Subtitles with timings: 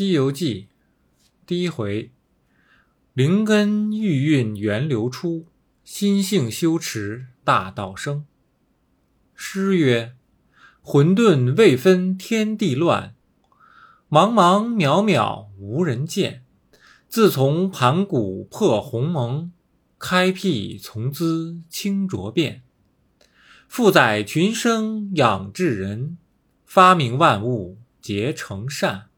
[0.00, 0.68] 西游记》
[1.46, 2.10] 第一回：
[3.12, 5.48] 灵根玉韵源流出，
[5.84, 8.24] 心性修持大道生。
[9.34, 10.14] 诗曰
[10.80, 13.14] ：“混沌未分天地乱，
[14.08, 16.44] 茫茫渺渺无人见。
[17.06, 19.52] 自从盘古破鸿蒙，
[19.98, 22.62] 开辟从兹清浊变。
[23.68, 26.16] 负载群生养至人，
[26.64, 29.09] 发明万物结成善。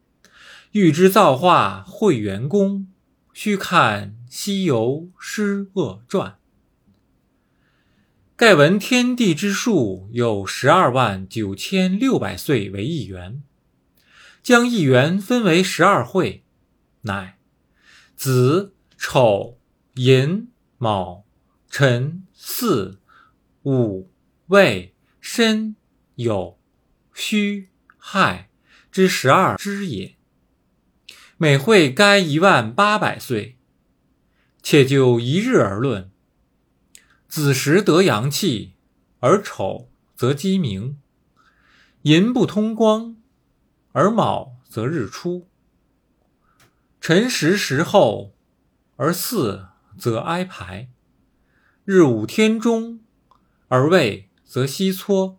[0.72, 2.88] 欲知造化会元功，
[3.34, 6.30] 须看《西游施恶传》。
[8.36, 13.42] 盖闻天地之数有十二万九千六百岁为一元，
[14.42, 16.42] 将一元分为十二会，
[17.02, 17.38] 乃
[18.16, 19.58] 子、丑、
[19.96, 20.48] 寅、
[20.78, 21.26] 卯、
[21.68, 22.98] 辰、巳、
[23.64, 24.08] 午、
[24.46, 25.76] 未、申、
[26.16, 26.56] 酉、
[27.12, 28.48] 戌、亥
[28.90, 30.16] 之十二支也。
[31.42, 33.56] 每会该一万八百岁，
[34.62, 36.08] 且就一日而论。
[37.26, 38.74] 子时得阳气，
[39.18, 40.94] 而丑则鸡鸣；
[42.02, 43.16] 寅不通光，
[43.90, 45.46] 而卯则日出；
[47.00, 48.36] 辰时时后，
[48.94, 50.90] 而巳则哀排；
[51.84, 53.00] 日午天中，
[53.66, 55.38] 而未则西撮；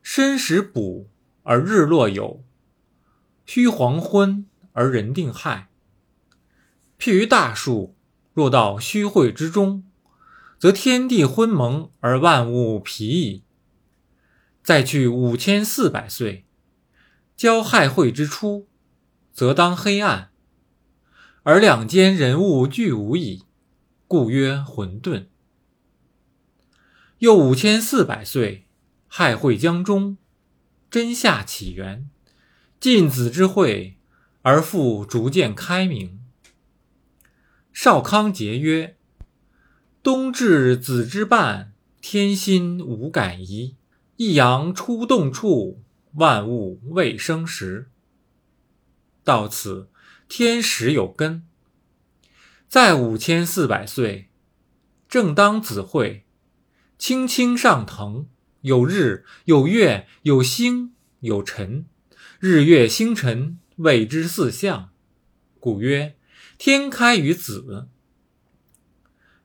[0.00, 1.10] 申时补，
[1.42, 2.44] 而日落有；
[3.44, 4.46] 戌黄昏。
[4.72, 5.68] 而人定害。
[6.98, 7.96] 譬于大树，
[8.32, 9.84] 若到虚会之中，
[10.58, 13.44] 则天地昏蒙而万物疲矣。
[14.62, 16.46] 再去五千四百岁，
[17.36, 18.68] 交亥会之初，
[19.32, 20.30] 则当黑暗，
[21.42, 23.42] 而两间人物俱无矣，
[24.06, 25.26] 故曰混沌。
[27.18, 28.66] 又五千四百岁，
[29.08, 30.16] 亥会将终，
[30.88, 32.08] 真夏起源，
[32.78, 33.98] 晋子之会。
[34.42, 36.20] 而复逐渐开明。
[37.72, 38.96] 少康节曰
[40.02, 43.76] ：“冬至子之半，天心无感宜。
[44.16, 45.82] 一阳出动处，
[46.14, 47.88] 万物未生时。
[49.24, 49.88] 到此，
[50.28, 51.44] 天时有根。
[52.68, 54.28] 在五千四百岁，
[55.08, 56.24] 正当子会，
[56.98, 58.28] 青青上腾，
[58.62, 61.86] 有日，有月，有星，有辰，
[62.38, 64.92] 日月星辰。”谓之四象，
[65.58, 66.16] 故曰
[66.56, 67.88] 天开于子。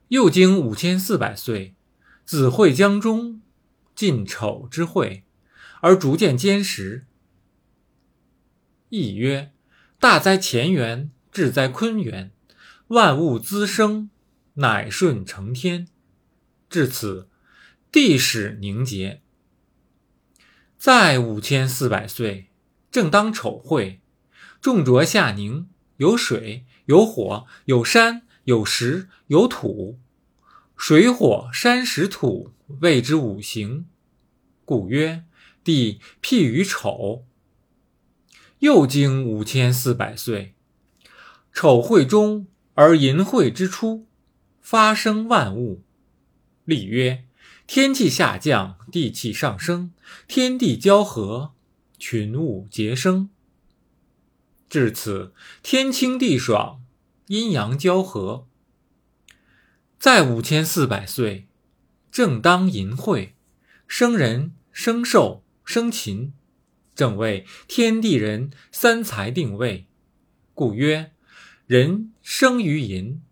[0.08, 1.74] 又经五千四百岁，
[2.24, 3.42] 子会将终，
[3.96, 5.24] 尽丑之会，
[5.80, 7.04] 而逐渐坚实。
[8.90, 9.52] 亦曰
[9.98, 12.30] 大哉乾元，至哉坤元，
[12.86, 14.08] 万物滋生，
[14.54, 15.88] 乃顺承天。
[16.70, 17.28] 至此，
[17.90, 19.20] 地始凝结。
[20.76, 22.50] 再五千四百岁，
[22.92, 24.00] 正当丑会。
[24.60, 29.98] 重浊下凝，有水，有火，有山，有石，有土。
[30.76, 33.86] 水火山石土，谓之五行。
[34.64, 35.24] 故曰
[35.64, 37.24] 地辟于丑。
[38.58, 40.54] 又经五千四百岁，
[41.52, 44.06] 丑会中而寅会之初，
[44.60, 45.82] 发生万物。
[46.64, 47.24] 立曰
[47.66, 49.92] 天气下降，地气上升，
[50.26, 51.52] 天地交合，
[51.98, 53.30] 群物结生。
[54.68, 56.82] 至此，天清地爽，
[57.26, 58.46] 阴阳交合。
[59.98, 61.48] 在五千四百岁，
[62.10, 63.34] 正当寅会，
[63.86, 66.34] 生人、生兽、生禽，
[66.94, 69.86] 正为天地人三才定位，
[70.52, 71.12] 故曰
[71.66, 73.22] 人生于寅。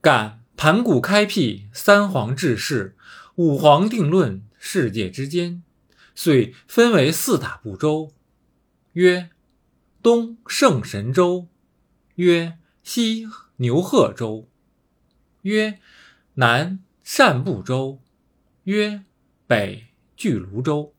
[0.00, 2.96] 感盘古开辟，三皇治世，
[3.36, 5.62] 五皇定论世界之间，
[6.14, 8.12] 遂分为四大部洲。
[8.92, 9.30] 曰
[10.02, 11.48] 东圣神州，
[12.16, 13.26] 曰西
[13.56, 14.50] 牛贺州，
[15.42, 15.78] 曰
[16.34, 18.02] 南善部洲，
[18.64, 19.04] 曰
[19.46, 20.92] 北巨芦洲。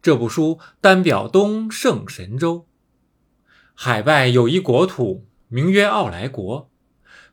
[0.00, 2.68] 这部书单表东圣神州。
[3.74, 6.70] 海外有一国土，名曰傲来国，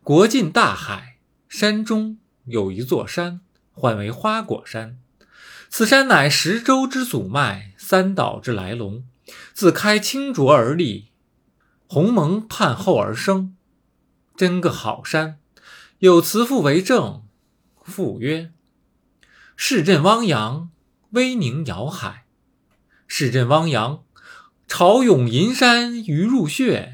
[0.02, 3.42] 国近大海，山中有一座山，
[3.72, 5.00] 唤为花果山。
[5.70, 9.06] 此山乃十洲之祖脉，三岛之来龙。
[9.54, 11.10] 自开清浊而立，
[11.88, 13.56] 鸿蒙判后而生，
[14.36, 15.40] 真个好山。
[16.00, 17.24] 有慈父为证，
[17.84, 18.52] 父曰
[19.56, 20.72] ：“市镇汪洋，
[21.12, 22.26] 威宁摇海；
[23.08, 24.04] 市镇汪洋，
[24.68, 26.94] 潮涌银山鱼入穴；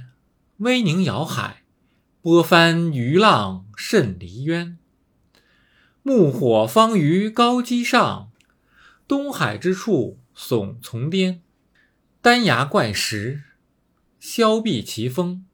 [0.57, 1.63] 威宁摇海，
[2.21, 4.77] 波翻鱼浪甚离渊。
[6.03, 8.29] 木火方于高基上，
[9.07, 11.41] 东海之处耸从巅。”
[12.19, 13.43] 丹崖怪石，
[14.19, 15.45] 削壁奇峰。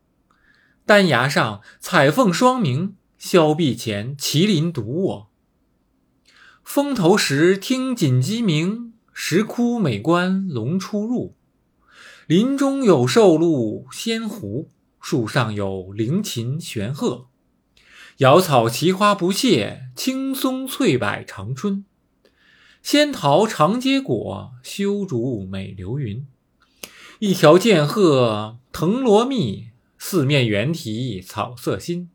[0.86, 5.30] 丹崖上彩凤双鸣，削壁前麒麟独卧。
[6.64, 11.36] 峰头石听锦鸡鸣，石窟美观龙出入。
[12.28, 14.70] 林中有兽鹿仙狐，
[15.02, 17.28] 树上有灵禽玄鹤。
[18.18, 21.84] 瑶草奇花不谢，青松翠柏长春。
[22.82, 26.26] 仙桃长结果，修竹美流云。
[27.26, 32.10] 一条剑鹤藤萝密，四面猿啼草色新。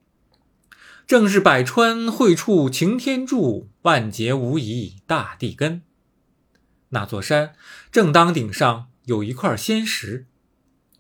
[1.07, 5.81] 正是百川汇处擎天柱，万劫无疑大地根。
[6.91, 7.55] 那座山
[7.91, 8.89] 正当顶上。
[9.07, 10.27] 有一块仙石，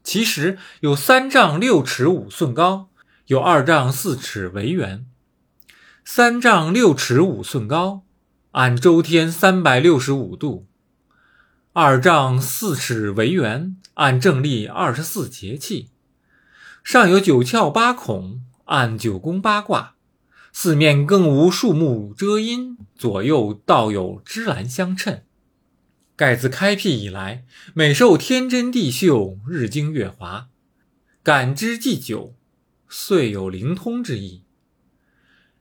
[0.02, 2.88] 其实有三丈六尺五寸高，
[3.26, 5.04] 有二丈四尺为圆。
[6.02, 8.04] 三丈六尺五寸高，
[8.52, 10.66] 按周天三百六十五度；
[11.80, 15.90] 二丈四尺为圆，按正历二十四节气。
[16.82, 19.94] 上有九窍八孔，按九宫八卦。
[20.52, 25.24] 四面更无树木遮阴，左右倒有芝兰相衬。
[26.16, 27.44] 盖自开辟以来，
[27.74, 30.48] 每受天真地秀，日精月华，
[31.22, 32.34] 感之既久，
[32.88, 34.42] 遂有灵通之意。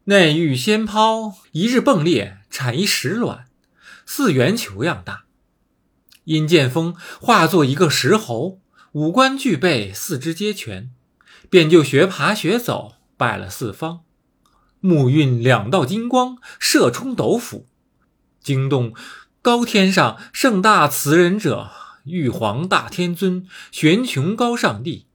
[0.05, 3.45] 内遇仙抛，一日迸裂，产一石卵，
[4.07, 5.26] 似圆球样大。
[6.27, 8.59] 因剑锋化作一个石猴，
[8.91, 10.89] 五官俱备，四肢皆全，
[11.49, 14.01] 便就学爬学走，拜了四方。
[14.81, 17.65] 目运两道金光，射冲斗府，
[18.41, 18.93] 惊动。
[19.41, 21.71] 高天上盛大慈仁者，
[22.03, 25.05] 玉皇大天尊，玄穹高上帝，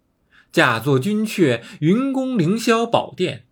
[0.50, 3.44] 驾坐君阙，云宫凌霄宝殿，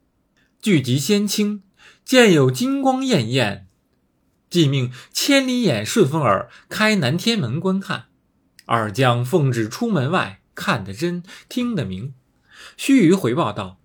[0.63, 1.63] 聚集仙卿，
[2.07, 3.67] 见有金光艳艳，
[4.51, 8.07] 即命千里眼、顺风耳开南天门观看。
[8.67, 12.15] 二将奉旨出门外，看得真，听得明。
[12.77, 13.79] 须臾回报道：“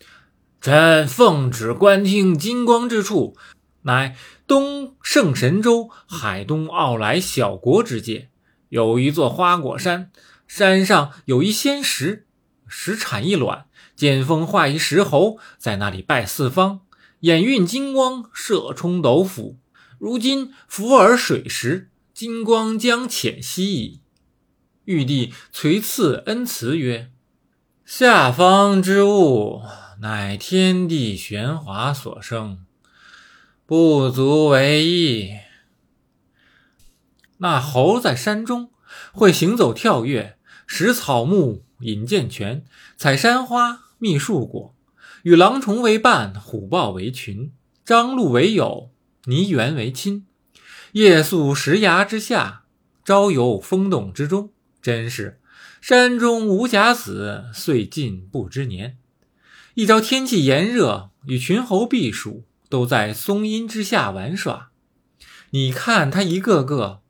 [0.59, 3.37] 朕奉旨观听金光之处。”
[3.83, 4.15] 乃
[4.47, 8.29] 东胜神州海东傲来小国之界，
[8.69, 10.11] 有一座花果山，
[10.47, 12.25] 山上有一仙石，
[12.67, 13.65] 石产一卵，
[13.95, 16.79] 见风化一石猴，在那里拜四方，
[17.19, 19.59] 眼运金光，射冲斗府。
[20.05, 24.01] 如今伏尔水石，金光将浅息矣。
[24.83, 27.09] 玉帝垂赐恩慈曰
[27.85, 29.63] ：“下方之物，
[30.01, 32.63] 乃天地玄华所生。”
[33.65, 35.39] 不足为意。
[37.39, 38.69] 那猴在山中
[39.11, 40.37] 会行走跳跃，
[40.67, 42.63] 食草木，饮涧泉，
[42.95, 44.75] 采山花，觅树果，
[45.23, 47.51] 与狼虫为伴，虎豹为群，
[47.83, 48.91] 张鹿为友，
[49.25, 50.25] 泥猿为亲。
[50.93, 52.63] 夜宿石崖之下，
[53.03, 54.51] 朝游风洞之中。
[54.81, 55.39] 真是
[55.81, 58.97] 山中无甲子，岁尽不知年。
[59.73, 62.45] 一朝天气炎热，与群猴避暑。
[62.67, 64.71] 都在松阴之下玩耍，
[65.51, 67.01] 你看他一个个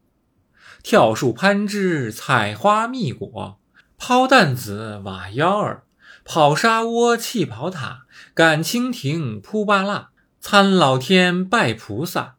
[0.83, 3.57] 跳树攀枝、采花觅果、
[3.97, 5.85] 抛担子、挖腰儿、
[6.25, 10.09] 跑沙窝、砌宝塔、赶蜻蜓、扑巴蜡、
[10.47, 12.35] 参老天、拜菩萨、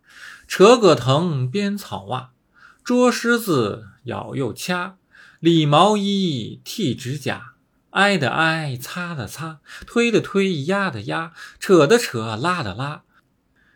[0.47, 2.31] 扯葛藤、编草袜、
[2.85, 4.97] 捉狮子、咬又掐、
[5.41, 7.55] 理毛衣、剃指甲、
[7.91, 9.59] 挨的挨、擦的擦、
[9.89, 13.03] 推的推、压的压、扯的扯、拉的拉。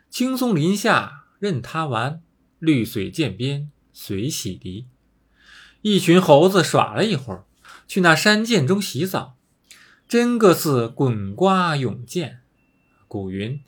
[0.09, 2.23] 青松林下任他玩，
[2.61, 4.85] 绿水涧边随洗涤。
[5.83, 7.47] 一群猴子耍了一会儿，
[7.89, 9.37] 去那山涧中洗澡，
[10.07, 12.43] 真个似滚瓜涌溅。
[13.09, 13.61] 古云：“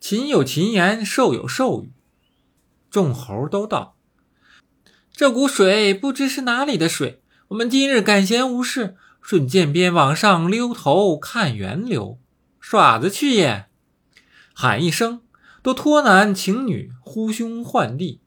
[0.00, 1.92] 禽有禽言，兽有兽语。”
[2.90, 3.96] 众猴都道
[5.14, 7.22] ：“这股水不知是哪里的水。
[7.48, 12.18] 我们今日赶闲无事，顺涧边往上溜头看源流，
[12.58, 13.66] 耍子去也。”
[14.52, 15.22] 喊一声。
[15.62, 18.22] 都托男请女，呼兄唤弟，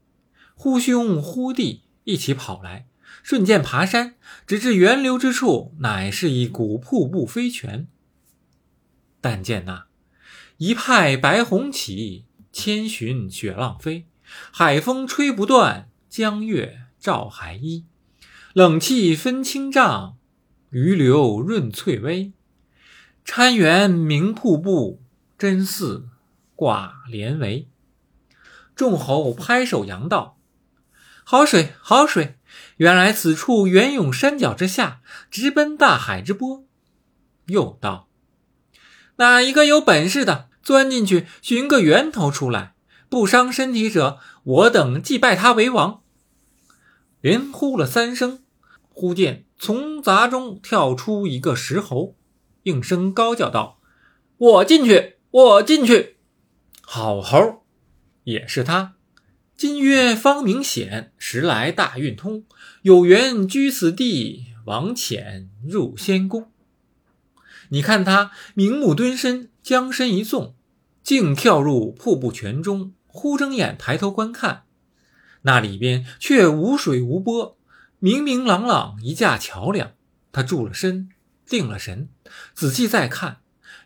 [0.54, 2.86] 呼兄呼弟一起跑来，
[3.24, 4.14] 顺涧爬山，
[4.46, 7.88] 直至源流之处，乃是一股瀑布飞泉。
[9.20, 9.86] 但见那
[10.58, 14.06] 一派白虹起，千寻雪浪飞，
[14.52, 17.84] 海风吹不断，江月照还依，
[18.52, 20.16] 冷气分清障，
[20.70, 22.32] 余流润翠微，
[23.24, 25.02] 参源明瀑布，
[25.38, 26.08] 真似。
[26.56, 27.66] 挂帘帷，
[28.76, 30.38] 众猴拍手扬道
[31.24, 32.38] ：“好水，好水！
[32.76, 35.00] 原来此处源涌山脚之下，
[35.32, 36.64] 直奔大海之波。”
[37.46, 38.08] 又道
[39.16, 42.74] ：“哪一个有本事的，钻进去寻个源头出来，
[43.08, 46.02] 不伤身体者，我等即拜他为王。”
[47.20, 48.40] 连呼了三声，
[48.88, 52.16] 忽见从杂中跳出一个石猴，
[52.64, 53.80] 应声高叫道
[54.36, 56.16] ：“我进去，我进去！”
[56.82, 57.64] 好猴，
[58.24, 58.94] 也是他。
[59.56, 62.44] 今曰方明显，时来大运通。
[62.82, 66.50] 有缘居此地，王潜入仙宫。
[67.74, 70.54] 你看他明目蹲身，将身一纵，
[71.02, 72.94] 竟跳入瀑布泉中。
[73.08, 74.62] 忽睁眼抬头观看，
[75.42, 77.58] 那里边却无水无波，
[77.98, 79.92] 明明朗朗一架桥梁。
[80.30, 81.08] 他住了身，
[81.48, 82.08] 定了神，
[82.54, 83.38] 仔细再看，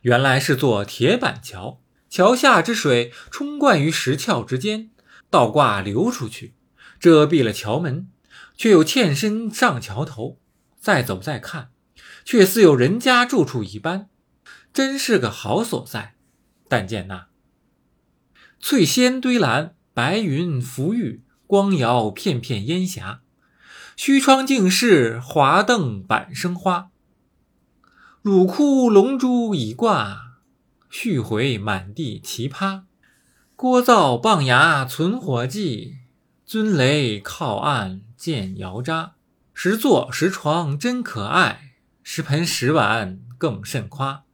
[0.03, 1.81] 原来是座铁板桥。
[2.11, 4.91] 桥下之水冲灌于石窍之间，
[5.31, 6.55] 倒挂流出去，
[7.01, 8.09] 遮蔽了桥门，
[8.55, 10.39] 却又欠身上桥头。
[10.79, 11.71] 再走再看，
[12.31, 14.11] 却似有人家住处一般，
[14.75, 16.13] 真是个好所在。
[16.69, 17.29] 但见那。
[18.61, 23.23] 翠仙堆栏，白云浮玉，光摇片片烟霞。
[23.97, 26.91] 虚窗净室，华灯板生花。
[28.21, 30.35] 乳窟龙珠已挂，
[30.91, 32.83] 续回满地奇葩。
[33.57, 36.01] 锅灶棒牙存火计，
[36.45, 39.15] 尊雷靠岸见窑渣。
[39.55, 41.68] 石座石床真可爱，
[42.11, 44.25] 十盆十碗更甚夸。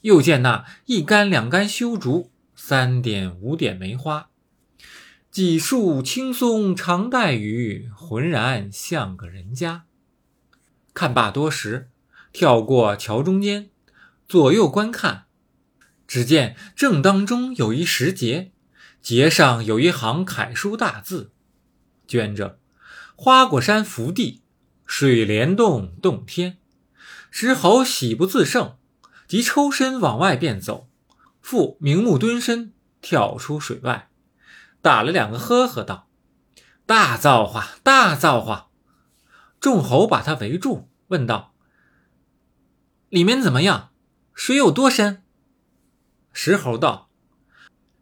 [0.00, 2.30] 又见那一竿两竿修竹。
[2.56, 4.30] 三点五点梅花，
[5.30, 9.84] 几树青松常带雨，浑然像个人家。
[10.94, 11.90] 看罢多时，
[12.32, 13.68] 跳过桥中间，
[14.26, 15.26] 左右观看，
[16.06, 18.50] 只见正当中有一石碣，
[19.02, 21.32] 碣上有一行楷书大字，
[22.08, 22.58] 镌着
[23.14, 24.40] “花果山福地，
[24.86, 26.56] 水帘洞洞天”。
[27.30, 28.76] 石猴喜不自胜，
[29.26, 30.88] 即抽身往外便走。
[31.40, 34.10] 复明目蹲身，跳出水外，
[34.82, 36.08] 打了两个呵呵，道
[36.84, 38.68] ：“大造化，大造化！”
[39.58, 41.54] 众猴把他围住，问道
[43.08, 43.90] ：“里面怎么样？
[44.34, 45.22] 水有多深？”
[46.32, 47.10] 石猴道：“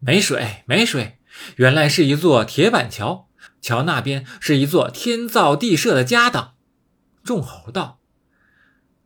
[0.00, 1.18] 没水，没水。
[1.56, 3.28] 原来是一座铁板桥，
[3.60, 6.54] 桥那边是一座天造地设的家当。”
[7.22, 7.97] 众猴道：“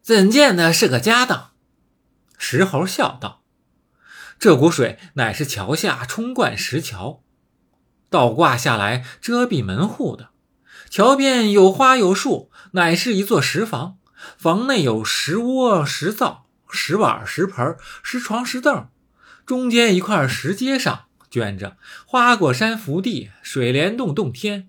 [0.02, 1.52] 怎见得是个家当？”
[2.36, 3.42] 石猴笑道。
[4.38, 7.22] 这股水乃是桥下冲灌石桥，
[8.10, 10.30] 倒挂下来遮蔽门户的。
[10.90, 13.98] 桥边有花有树，乃是一座石房。
[14.36, 18.88] 房内有石窝、石灶、石碗、石盆、石床、石凳。
[19.46, 24.68] 中间一块石阶上镌着“花果山福地，水帘洞洞天”，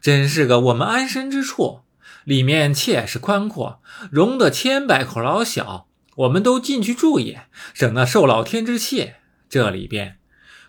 [0.00, 1.82] 真是个我们安身之处。
[2.24, 5.88] 里面切是宽阔，容得千百口老小。
[6.16, 9.14] 我们都进去住也，省得受老天之气。
[9.48, 10.18] 这里边，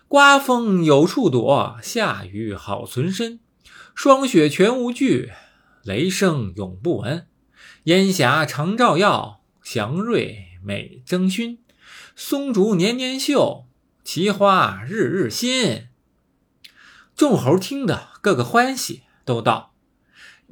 [0.08, 3.40] 刮风有处躲，下雨好存身，
[3.94, 5.32] 霜雪全无惧，
[5.82, 7.26] 雷声永不闻，
[7.84, 11.58] 烟霞常照耀，祥瑞美争勋，
[12.16, 13.66] 松竹年年秀，
[14.02, 15.88] 奇花日日新。
[17.14, 19.73] 众猴听得个个欢喜，都道：“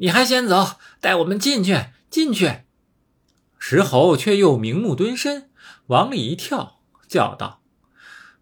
[0.02, 2.62] 你还先走，带我们进去，进去。”
[3.56, 5.49] 石猴却又明目蹲身，
[5.87, 7.62] 往里一跳，叫道：“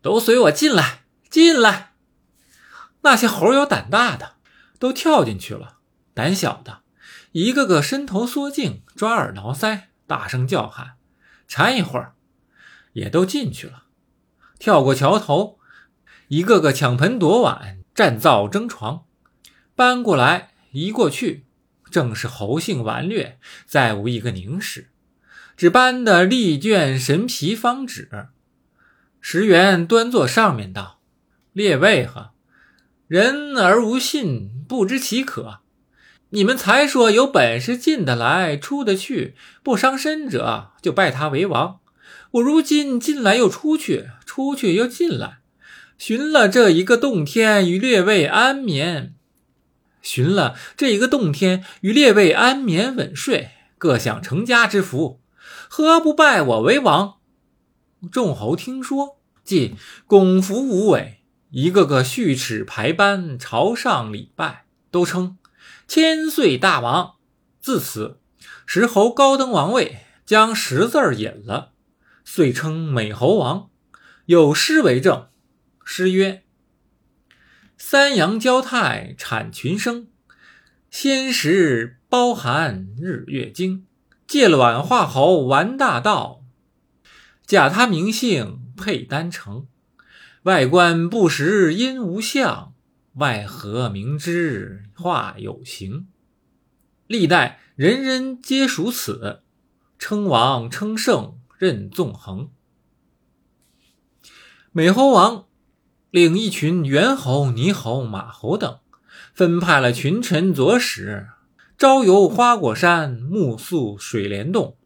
[0.00, 1.92] 都随我进来，进来！”
[3.04, 4.36] 那些猴有胆大的，
[4.78, 5.76] 都跳进去了；
[6.14, 6.80] 胆小的，
[7.32, 10.94] 一个个伸头缩颈，抓耳挠腮，大声叫喊，
[11.46, 12.14] 缠一会儿，
[12.94, 13.84] 也都进去了。
[14.58, 15.58] 跳过桥头，
[16.28, 19.04] 一个个抢盆夺碗，占灶争床，
[19.74, 21.46] 搬过来移过去，
[21.90, 24.88] 正是猴性顽劣，再无一个宁实。
[25.56, 28.08] 只搬的利卷神皮方纸，
[29.20, 31.00] 石原端坐上面道
[31.52, 32.30] ：“列位呵，
[33.06, 35.58] 人而无信，不知其可。
[36.30, 41.80] 你们才说有本事进得来，出得去，不伤身者，就拜他为王。
[42.30, 45.40] 我如今进来又出去，出去又进来，
[45.98, 49.14] 寻了这一个洞天与列位安眠，
[50.02, 55.20] 寻了这一个洞天与列位安眠稳睡，各享成家之福。”
[55.72, 57.18] 何不拜我为王？
[58.10, 59.76] 众猴听说，即
[60.06, 65.38] 拱伏无尾，一个个续齿排班，朝上礼拜，都称
[65.86, 67.14] 千岁大王。
[67.60, 68.18] 自此，
[68.66, 71.72] 石猴高登王位，将十字引了，
[72.24, 73.70] 遂称美猴王。
[74.26, 75.28] 有诗为证：
[75.84, 76.42] 诗曰
[77.82, 80.06] ：“三阳交泰产群生，
[80.90, 83.86] 仙石包含日月精。”
[84.28, 86.44] 借卵化猴玩大道，
[87.46, 89.66] 假他名姓配丹成，
[90.42, 92.74] 外观不识因无相，
[93.14, 96.06] 外合明知化有形。
[97.08, 99.42] 历代人人皆属此，
[99.98, 102.50] 称王称圣任纵横。
[104.70, 105.46] 美猴王
[106.10, 108.80] 领一群猿猴、猕猴、马猴等，
[109.32, 111.28] 分派了群臣佐使，
[111.78, 114.76] 朝游花果山，暮宿水帘洞，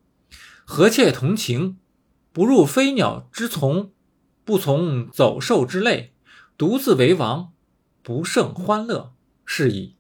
[0.64, 1.78] 和妾同情，
[2.30, 3.92] 不入飞鸟之丛，
[4.44, 6.12] 不从走兽之类，
[6.58, 7.52] 独自为王，
[8.02, 9.14] 不胜欢乐。
[9.46, 9.96] 是以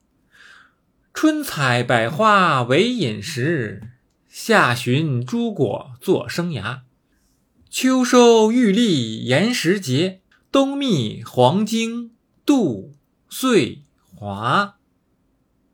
[1.14, 3.82] 春采百花为饮食，
[4.28, 6.80] 夏寻诸果作生涯。
[7.70, 10.20] 秋收玉粒延时节，
[10.54, 12.14] 东密黄金
[12.46, 12.94] 度
[13.28, 13.82] 岁
[14.14, 14.78] 华。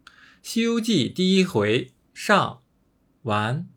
[0.41, 2.63] 《西游记》第一回上
[3.25, 3.69] 完。